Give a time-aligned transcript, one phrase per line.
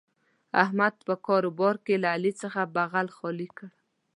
[0.63, 3.67] احمد په کاروبار کې له علي څخه بغل خالي کړ.